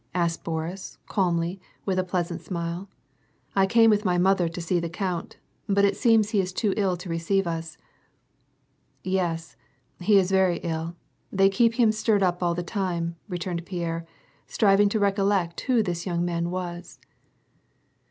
"asked 0.15 0.43
Boris, 0.43 0.97
calmly, 1.05 1.61
with 1.85 1.99
a 1.99 2.03
pleasant 2.03 2.41
smile." 2.41 2.89
I 3.55 3.67
came 3.67 3.91
with 3.91 4.03
my 4.03 4.17
mother 4.17 4.49
to 4.49 4.59
see 4.59 4.79
the 4.79 4.89
count, 4.89 5.37
but 5.69 5.85
it 5.85 5.95
seems 5.95 6.31
he 6.31 6.41
is 6.41 6.51
too 6.51 6.73
ill 6.75 6.97
to 6.97 7.07
receive 7.09 7.45
us." 7.45 7.77
"Yes, 9.03 9.55
he 9.99 10.17
is 10.17 10.31
very 10.31 10.57
ill. 10.63 10.95
They 11.31 11.49
keep 11.49 11.75
him 11.75 11.91
stirred 11.91 12.23
up 12.23 12.41
all 12.41 12.55
the 12.55 12.63
time," 12.63 13.15
returned 13.29 13.63
Pierre, 13.63 14.07
striving 14.47 14.89
to 14.89 14.97
recollect 14.99 15.61
who 15.61 15.83
this 15.83 16.07
young 16.07 16.25
man 16.25 16.49
was. 16.49 16.97